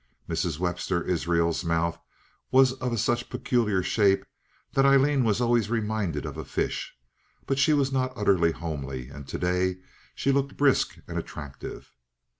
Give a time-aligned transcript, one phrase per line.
[0.27, 0.57] Mrs.
[0.57, 1.99] Webster Israels's mouth
[2.49, 4.25] was of such a peculiar shape
[4.73, 6.95] that Aileen was always reminded of a fish;
[7.45, 9.77] but she was not utterly homely, and to day
[10.15, 11.91] she looked brisk and attractive.